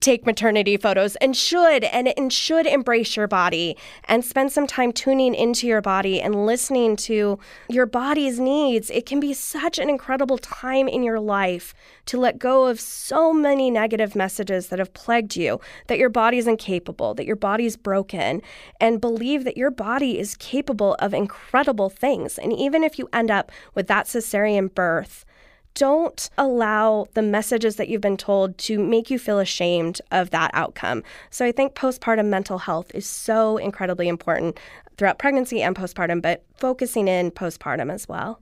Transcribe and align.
take 0.00 0.24
maternity 0.24 0.78
photos 0.78 1.14
and 1.16 1.36
should 1.36 1.84
and, 1.84 2.08
and 2.16 2.32
should 2.32 2.66
embrace 2.66 3.16
your 3.16 3.28
body 3.28 3.76
and 4.04 4.24
spend 4.24 4.50
some 4.50 4.66
time 4.66 4.92
tuning 4.92 5.34
into 5.34 5.66
your 5.66 5.82
body 5.82 6.22
and 6.22 6.46
listening 6.46 6.96
to 6.96 7.38
your 7.68 7.84
body's 7.84 8.40
needs. 8.40 8.88
It 8.88 9.04
can 9.04 9.20
be 9.20 9.34
such 9.34 9.78
an 9.78 9.90
incredible 9.90 10.38
time 10.38 10.88
in 10.88 11.02
your 11.02 11.20
life 11.20 11.74
to 12.06 12.18
let 12.18 12.38
go 12.38 12.66
of 12.66 12.80
so 12.80 13.34
many 13.34 13.70
negative 13.70 14.16
messages 14.16 14.68
that 14.68 14.78
have 14.78 14.94
plagued 14.94 15.36
you 15.36 15.60
that 15.88 15.98
your 15.98 16.08
body's 16.08 16.46
incapable 16.46 17.12
that 17.14 17.26
your 17.26 17.36
body's 17.36 17.76
broken 17.76 18.40
and 18.80 19.00
believe 19.00 19.44
that 19.44 19.56
your 19.56 19.70
body 19.70 20.18
is 20.18 20.34
capable 20.36 20.94
of 20.98 21.12
incredible 21.12 21.90
things. 21.90 22.38
And 22.38 22.52
even 22.52 22.82
if 22.82 22.98
you 22.98 23.08
end 23.12 23.30
up 23.30 23.52
with 23.74 23.86
that 23.88 24.06
cesarean 24.06 24.74
birth 24.74 25.26
don't 25.74 26.28
allow 26.36 27.06
the 27.14 27.22
messages 27.22 27.76
that 27.76 27.88
you've 27.88 28.00
been 28.00 28.16
told 28.16 28.58
to 28.58 28.78
make 28.78 29.10
you 29.10 29.18
feel 29.18 29.38
ashamed 29.38 30.00
of 30.10 30.30
that 30.30 30.50
outcome. 30.54 31.02
So 31.30 31.44
I 31.44 31.52
think 31.52 31.74
postpartum 31.74 32.26
mental 32.26 32.58
health 32.58 32.90
is 32.94 33.06
so 33.06 33.56
incredibly 33.56 34.08
important 34.08 34.58
throughout 34.96 35.18
pregnancy 35.18 35.62
and 35.62 35.74
postpartum, 35.74 36.20
but 36.20 36.44
focusing 36.56 37.08
in 37.08 37.30
postpartum 37.30 37.92
as 37.92 38.08
well. 38.08 38.40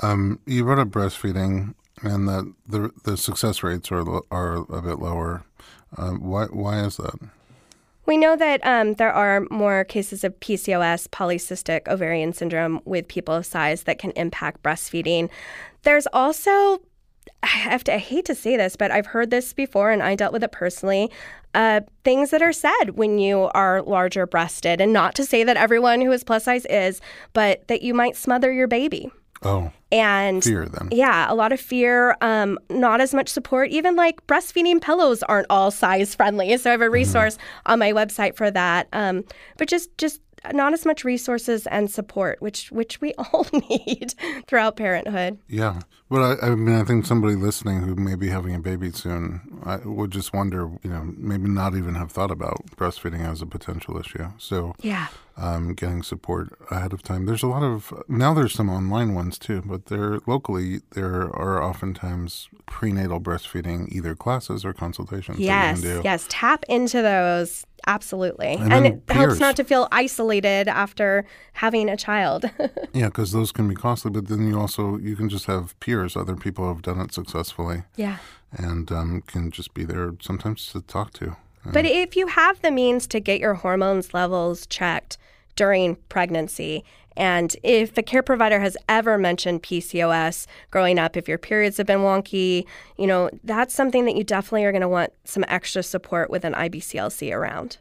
Um, 0.00 0.38
you 0.46 0.64
brought 0.64 0.78
up 0.78 0.88
breastfeeding 0.88 1.74
and 2.02 2.28
that 2.28 2.52
the 2.66 2.92
the 3.04 3.16
success 3.16 3.62
rates 3.62 3.90
are 3.90 4.22
are 4.30 4.64
a 4.72 4.82
bit 4.82 4.98
lower. 4.98 5.42
Uh, 5.96 6.12
why 6.12 6.44
why 6.46 6.80
is 6.80 6.96
that? 6.98 7.14
We 8.08 8.16
know 8.16 8.36
that 8.36 8.66
um, 8.66 8.94
there 8.94 9.12
are 9.12 9.46
more 9.50 9.84
cases 9.84 10.24
of 10.24 10.40
PCOS, 10.40 11.08
polycystic 11.08 11.86
ovarian 11.88 12.32
syndrome, 12.32 12.80
with 12.86 13.06
people 13.06 13.34
of 13.34 13.44
size 13.44 13.82
that 13.82 13.98
can 13.98 14.12
impact 14.12 14.62
breastfeeding. 14.62 15.28
There's 15.82 16.06
also, 16.14 16.80
I 17.42 17.48
have 17.48 17.84
to, 17.84 17.94
I 17.94 17.98
hate 17.98 18.24
to 18.24 18.34
say 18.34 18.56
this, 18.56 18.76
but 18.76 18.90
I've 18.90 19.08
heard 19.08 19.30
this 19.30 19.52
before 19.52 19.90
and 19.90 20.02
I 20.02 20.14
dealt 20.14 20.32
with 20.32 20.42
it 20.42 20.52
personally. 20.52 21.10
Uh, 21.52 21.82
things 22.02 22.30
that 22.30 22.40
are 22.40 22.50
said 22.50 22.92
when 22.94 23.18
you 23.18 23.50
are 23.52 23.82
larger 23.82 24.26
breasted, 24.26 24.80
and 24.80 24.90
not 24.90 25.14
to 25.16 25.24
say 25.26 25.44
that 25.44 25.58
everyone 25.58 26.00
who 26.00 26.10
is 26.10 26.24
plus 26.24 26.44
size 26.44 26.64
is, 26.70 27.02
but 27.34 27.68
that 27.68 27.82
you 27.82 27.92
might 27.92 28.16
smother 28.16 28.50
your 28.50 28.68
baby. 28.68 29.10
Oh. 29.42 29.70
And 29.90 30.44
fear 30.44 30.66
then. 30.66 30.88
Yeah, 30.92 31.32
a 31.32 31.34
lot 31.34 31.52
of 31.52 31.60
fear, 31.60 32.16
um, 32.20 32.58
not 32.68 33.00
as 33.00 33.14
much 33.14 33.28
support. 33.28 33.70
Even 33.70 33.96
like 33.96 34.26
breastfeeding 34.26 34.80
pillows 34.80 35.22
aren't 35.22 35.46
all 35.48 35.70
size 35.70 36.14
friendly. 36.14 36.56
So 36.58 36.70
I 36.70 36.72
have 36.72 36.80
a 36.80 36.84
mm-hmm. 36.84 36.94
resource 36.94 37.36
mm-hmm. 37.36 37.72
on 37.72 37.78
my 37.78 37.92
website 37.92 38.36
for 38.36 38.50
that. 38.50 38.88
Um, 38.92 39.24
but 39.56 39.68
just 39.68 39.96
just 39.96 40.20
not 40.52 40.72
as 40.72 40.86
much 40.86 41.04
resources 41.04 41.66
and 41.66 41.90
support, 41.90 42.40
which 42.40 42.70
which 42.70 43.00
we 43.00 43.14
all 43.18 43.46
need 43.52 44.14
throughout 44.46 44.76
parenthood. 44.76 45.38
Yeah, 45.48 45.80
but 46.10 46.42
I, 46.42 46.46
I, 46.46 46.54
mean, 46.54 46.74
I 46.74 46.84
think 46.84 47.06
somebody 47.06 47.34
listening 47.34 47.82
who 47.82 47.94
may 47.94 48.14
be 48.14 48.28
having 48.28 48.54
a 48.54 48.60
baby 48.60 48.90
soon 48.90 49.58
I 49.64 49.76
would 49.76 50.10
just 50.10 50.32
wonder, 50.32 50.70
you 50.82 50.90
know, 50.90 51.12
maybe 51.16 51.48
not 51.48 51.76
even 51.76 51.94
have 51.94 52.10
thought 52.10 52.30
about 52.30 52.64
breastfeeding 52.76 53.20
as 53.20 53.42
a 53.42 53.46
potential 53.46 53.98
issue. 53.98 54.28
So 54.38 54.74
yeah, 54.80 55.08
um, 55.36 55.74
getting 55.74 56.02
support 56.02 56.58
ahead 56.70 56.92
of 56.92 57.02
time. 57.02 57.26
There's 57.26 57.42
a 57.42 57.48
lot 57.48 57.62
of 57.62 57.92
now. 58.08 58.34
There's 58.34 58.54
some 58.54 58.70
online 58.70 59.14
ones 59.14 59.38
too, 59.38 59.62
but 59.64 59.86
there 59.86 60.20
locally 60.26 60.80
there 60.92 61.24
are 61.36 61.62
oftentimes 61.62 62.48
prenatal 62.66 63.20
breastfeeding 63.20 63.88
either 63.92 64.14
classes 64.14 64.64
or 64.64 64.72
consultations. 64.72 65.38
Yes, 65.38 65.82
yes. 65.84 66.26
Tap 66.28 66.64
into 66.68 67.02
those 67.02 67.66
Absolutely. 67.88 68.48
And, 68.48 68.72
and 68.72 68.86
it 68.86 69.06
peers. 69.06 69.18
helps 69.18 69.40
not 69.40 69.56
to 69.56 69.64
feel 69.64 69.88
isolated 69.90 70.68
after 70.68 71.24
having 71.54 71.88
a 71.88 71.96
child. 71.96 72.44
yeah, 72.92 73.06
because 73.06 73.32
those 73.32 73.50
can 73.50 73.66
be 73.66 73.74
costly, 73.74 74.10
but 74.10 74.28
then 74.28 74.46
you 74.46 74.60
also 74.60 74.98
you 74.98 75.16
can 75.16 75.30
just 75.30 75.46
have 75.46 75.78
peers, 75.80 76.14
other 76.14 76.36
people 76.36 76.64
who 76.64 76.74
have 76.74 76.82
done 76.82 77.00
it 77.00 77.14
successfully. 77.14 77.84
Yeah. 77.96 78.18
And 78.52 78.92
um, 78.92 79.22
can 79.22 79.50
just 79.50 79.72
be 79.72 79.84
there 79.84 80.12
sometimes 80.20 80.70
to 80.72 80.82
talk 80.82 81.12
to. 81.14 81.36
But 81.72 81.84
if 81.84 82.14
you 82.14 82.28
have 82.28 82.60
the 82.62 82.70
means 82.70 83.06
to 83.08 83.20
get 83.20 83.40
your 83.40 83.54
hormones 83.54 84.14
levels 84.14 84.66
checked 84.66 85.18
during 85.56 85.96
pregnancy 86.08 86.84
and 87.18 87.56
if 87.64 87.98
a 87.98 88.02
care 88.02 88.22
provider 88.22 88.60
has 88.60 88.76
ever 88.88 89.18
mentioned 89.18 89.64
PCOS 89.64 90.46
growing 90.70 91.00
up, 91.00 91.16
if 91.16 91.26
your 91.26 91.36
periods 91.36 91.76
have 91.78 91.86
been 91.86 91.98
wonky, 91.98 92.64
you 92.96 93.08
know, 93.08 93.28
that's 93.42 93.74
something 93.74 94.04
that 94.04 94.14
you 94.14 94.22
definitely 94.22 94.64
are 94.64 94.70
going 94.70 94.82
to 94.82 94.88
want 94.88 95.12
some 95.24 95.44
extra 95.48 95.82
support 95.82 96.30
with 96.30 96.44
an 96.44 96.54
IBCLC 96.54 97.34
around. 97.34 97.78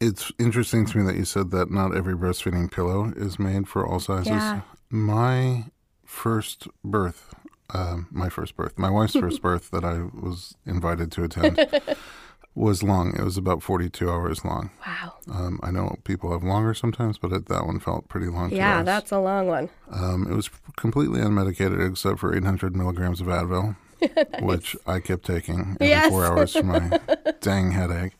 It's 0.00 0.30
interesting 0.38 0.86
to 0.86 0.98
me 0.98 1.04
that 1.04 1.16
you 1.16 1.24
said 1.24 1.50
that 1.50 1.72
not 1.72 1.96
every 1.96 2.14
breastfeeding 2.14 2.70
pillow 2.70 3.12
is 3.16 3.40
made 3.40 3.66
for 3.68 3.84
all 3.84 3.98
sizes. 3.98 4.28
Yeah. 4.28 4.60
My 4.90 5.64
first 6.04 6.68
birth, 6.84 7.34
uh, 7.70 7.98
my 8.12 8.28
first 8.28 8.54
birth, 8.54 8.78
my 8.78 8.90
wife's 8.90 9.14
first 9.14 9.42
birth 9.48 9.72
that 9.72 9.84
I 9.84 10.02
was 10.14 10.54
invited 10.64 11.10
to 11.12 11.24
attend 11.24 11.58
was 12.54 12.82
long. 12.82 13.14
It 13.16 13.22
was 13.22 13.36
about 13.36 13.62
42 13.62 14.08
hours 14.08 14.44
long. 14.44 14.70
Wow. 14.86 15.14
Um, 15.32 15.60
I 15.62 15.70
know 15.70 15.96
people 16.04 16.32
have 16.32 16.44
longer 16.44 16.72
sometimes, 16.74 17.18
but 17.18 17.32
it, 17.32 17.46
that 17.46 17.66
one 17.66 17.80
felt 17.80 18.08
pretty 18.08 18.28
long. 18.28 18.52
Yeah, 18.52 18.82
that's 18.82 19.10
a 19.10 19.18
long 19.18 19.48
one. 19.48 19.70
Um, 19.90 20.26
it 20.30 20.34
was 20.34 20.50
completely 20.76 21.20
unmedicated 21.20 21.90
except 21.90 22.20
for 22.20 22.34
800 22.34 22.76
milligrams 22.76 23.20
of 23.20 23.26
Advil, 23.26 23.76
nice. 24.00 24.42
which 24.42 24.76
I 24.86 25.00
kept 25.00 25.26
taking 25.26 25.76
every 25.80 25.88
yes. 25.88 26.08
four 26.08 26.26
hours 26.26 26.52
for 26.52 26.62
my 26.62 27.00
dang 27.40 27.72
headache. 27.72 28.12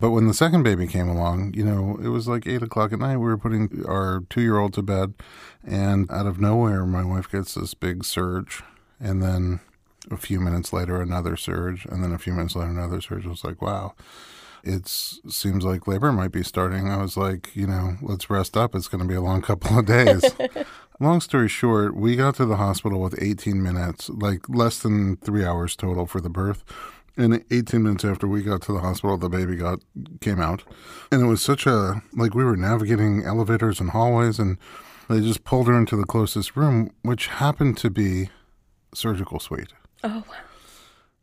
But 0.00 0.10
when 0.10 0.28
the 0.28 0.34
second 0.34 0.62
baby 0.62 0.86
came 0.86 1.08
along, 1.08 1.54
you 1.54 1.64
know, 1.64 1.98
it 2.02 2.08
was 2.08 2.28
like 2.28 2.46
eight 2.46 2.62
o'clock 2.62 2.92
at 2.92 3.00
night. 3.00 3.16
We 3.16 3.24
were 3.24 3.36
putting 3.36 3.84
our 3.86 4.22
two 4.30 4.40
year 4.40 4.58
old 4.58 4.72
to 4.74 4.82
bed, 4.82 5.12
and 5.66 6.10
out 6.10 6.26
of 6.26 6.40
nowhere, 6.40 6.86
my 6.86 7.04
wife 7.04 7.30
gets 7.30 7.54
this 7.54 7.74
big 7.74 8.04
surge. 8.04 8.62
And 9.00 9.22
then 9.22 9.60
a 10.10 10.16
few 10.16 10.40
minutes 10.40 10.72
later, 10.72 11.00
another 11.00 11.36
surge, 11.36 11.84
and 11.86 12.02
then 12.02 12.12
a 12.12 12.18
few 12.18 12.32
minutes 12.32 12.56
later, 12.56 12.70
another 12.70 13.00
surge. 13.00 13.26
I 13.26 13.30
was 13.30 13.44
like, 13.44 13.62
wow, 13.62 13.94
it 14.64 14.88
seems 14.88 15.64
like 15.64 15.86
labor 15.86 16.12
might 16.12 16.32
be 16.32 16.42
starting. 16.42 16.90
I 16.90 16.98
was 16.98 17.16
like, 17.16 17.54
you 17.54 17.66
know, 17.66 17.96
let's 18.02 18.30
rest 18.30 18.56
up. 18.56 18.74
It's 18.74 18.88
going 18.88 19.02
to 19.02 19.08
be 19.08 19.14
a 19.14 19.20
long 19.20 19.42
couple 19.50 19.78
of 19.78 19.86
days. 19.86 20.24
long 21.00 21.20
story 21.20 21.48
short, 21.48 21.96
we 21.96 22.16
got 22.16 22.34
to 22.36 22.46
the 22.46 22.56
hospital 22.56 23.00
with 23.00 23.20
18 23.22 23.62
minutes, 23.62 24.08
like 24.10 24.48
less 24.48 24.78
than 24.80 25.16
three 25.16 25.44
hours 25.44 25.76
total 25.76 26.06
for 26.06 26.20
the 26.20 26.30
birth. 26.30 26.64
And 27.16 27.44
18 27.50 27.82
minutes 27.82 28.04
after 28.04 28.28
we 28.28 28.42
got 28.42 28.62
to 28.62 28.72
the 28.72 28.78
hospital, 28.78 29.16
the 29.16 29.28
baby 29.28 29.56
got 29.56 29.80
came 30.20 30.40
out, 30.40 30.62
and 31.10 31.20
it 31.20 31.24
was 31.24 31.42
such 31.42 31.66
a 31.66 32.00
like 32.12 32.32
we 32.32 32.44
were 32.44 32.56
navigating 32.56 33.24
elevators 33.24 33.80
and 33.80 33.90
hallways, 33.90 34.38
and 34.38 34.56
they 35.08 35.18
just 35.18 35.42
pulled 35.42 35.66
her 35.66 35.76
into 35.76 35.96
the 35.96 36.04
closest 36.04 36.54
room, 36.54 36.92
which 37.02 37.26
happened 37.26 37.76
to 37.78 37.90
be 37.90 38.30
surgical 38.94 39.40
suite. 39.40 39.72
Oh, 40.04 40.24
wow. 40.28 40.34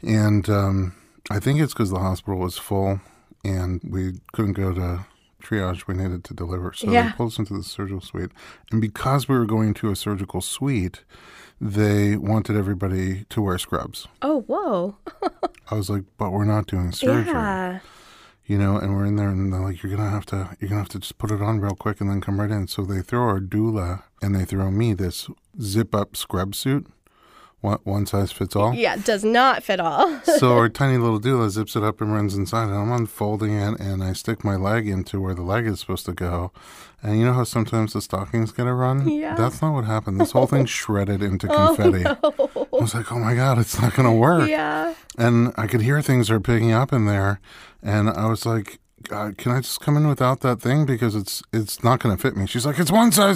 And 0.02 0.50
um, 0.50 0.96
I 1.30 1.40
think 1.40 1.60
it's 1.60 1.74
because 1.74 1.90
the 1.90 2.00
hospital 2.00 2.40
was 2.40 2.58
full 2.58 3.00
and 3.44 3.82
we 3.84 4.20
couldn't 4.34 4.54
go 4.54 4.74
to 4.74 5.06
triage. 5.42 5.88
We 5.88 5.94
needed 5.94 6.24
to 6.26 6.34
deliver. 6.34 6.74
So 6.74 6.92
yeah. 6.92 7.10
they 7.10 7.12
pulled 7.14 7.32
us 7.32 7.40
into 7.40 7.56
the 7.56 7.64
surgical 7.64 8.02
suite. 8.02 8.32
And 8.72 8.82
because 8.82 9.28
we 9.28 9.38
were 9.38 9.46
going 9.46 9.74
to 9.76 9.92
a 9.92 9.96
surgical 9.96 10.42
suite, 10.42 11.04
they 11.62 12.18
wanted 12.18 12.58
everybody 12.58 13.26
to 13.30 13.42
wear 13.42 13.58
scrubs. 13.58 14.08
Oh, 14.22 14.42
whoa. 14.42 14.98
I 15.72 15.76
was 15.76 15.90
like, 15.90 16.04
but 16.18 16.32
we're 16.32 16.46
not 16.46 16.68
doing 16.68 16.92
surgery. 16.92 17.32
Yeah. 17.32 17.80
You 18.46 18.60
know, 18.60 18.78
and 18.78 18.96
we're 18.96 19.06
in 19.06 19.16
there 19.16 19.30
and 19.30 19.52
they're 19.52 19.60
like, 19.60 19.82
You're 19.82 19.96
gonna 19.96 20.10
have 20.10 20.28
to 20.28 20.56
you're 20.60 20.70
gonna 20.70 20.82
have 20.82 20.90
to 20.90 21.00
just 21.00 21.18
put 21.18 21.32
it 21.32 21.42
on 21.42 21.60
real 21.60 21.74
quick 21.74 22.00
and 22.00 22.08
then 22.08 22.22
come 22.22 22.40
right 22.40 22.52
in. 22.52 22.68
So 22.68 22.84
they 22.84 23.02
throw 23.02 23.24
our 23.24 23.40
doula 23.40 24.04
and 24.22 24.36
they 24.36 24.46
throw 24.46 24.70
me 24.70 24.94
this 24.94 25.28
zip 25.60 25.96
up 25.96 26.16
scrub 26.16 26.54
suit 26.54 26.86
one, 27.66 27.80
one 27.84 28.06
size 28.06 28.32
fits 28.32 28.56
all? 28.56 28.74
Yeah, 28.74 28.96
does 28.96 29.24
not 29.24 29.64
fit 29.64 29.80
all. 29.80 30.20
so 30.24 30.54
our 30.54 30.70
tiny 30.70 30.98
little 30.98 31.20
doula 31.20 31.50
zips 31.50 31.76
it 31.76 31.84
up 31.84 32.00
and 32.00 32.14
runs 32.14 32.36
inside, 32.36 32.70
and 32.70 32.76
I'm 32.76 32.92
unfolding 32.92 33.54
it, 33.54 33.80
and 33.80 34.04
I 34.04 34.14
stick 34.14 34.44
my 34.44 34.56
leg 34.56 34.88
into 34.88 35.20
where 35.20 35.34
the 35.34 35.42
leg 35.42 35.66
is 35.66 35.80
supposed 35.80 36.06
to 36.06 36.14
go. 36.14 36.52
And 37.02 37.20
you 37.20 37.26
know 37.26 37.34
how 37.34 37.44
sometimes 37.44 37.94
the 37.94 38.02
stockings 38.02 38.52
get 38.52 38.66
a 38.66 38.74
run? 38.74 39.08
Yeah. 39.08 39.36
That's 39.36 39.62
not 39.62 39.74
what 39.74 39.86
happened. 39.86 40.20
This 40.20 40.32
whole 40.32 40.48
thing 40.48 40.66
shredded 40.80 41.22
into 41.22 41.48
oh, 41.52 41.76
confetti. 41.76 42.06
Oh, 42.24 42.50
no. 42.56 42.68
I 42.80 42.82
was 42.82 42.96
like, 42.96 43.12
oh 43.12 43.20
my 43.20 43.36
God, 43.36 43.60
it's 43.60 43.80
not 43.80 43.94
to 44.08 44.12
work. 44.12 44.50
Yeah. 44.50 44.96
And 45.18 45.54
I 45.56 45.68
could 45.68 45.82
hear 45.82 46.02
things 46.02 46.32
are 46.32 46.40
picking 46.40 46.72
up 46.72 46.92
in 46.92 47.06
there. 47.06 47.40
And 47.84 48.10
I 48.10 48.28
was 48.28 48.46
like, 48.46 48.80
uh, 49.12 49.32
can 49.38 49.52
I 49.52 49.62
just 49.62 49.82
come 49.82 49.98
in 49.98 50.08
without 50.08 50.40
that 50.42 50.62
thing 50.62 50.86
because 50.86 51.16
it's 51.16 51.44
it's 51.54 51.84
not 51.84 52.00
to 52.16 52.22
fit 52.22 52.36
me? 52.36 52.48
She's 52.48 52.66
like, 52.66 52.80
it's 52.80 52.92
one 52.92 53.12
size 53.12 53.24